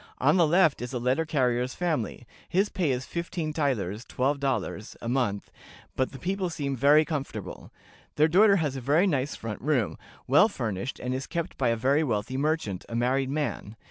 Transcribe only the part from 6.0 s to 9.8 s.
the people seem very comfortable. Their daughter has a very nice front